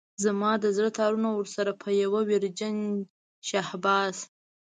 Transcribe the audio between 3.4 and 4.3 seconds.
شهباز.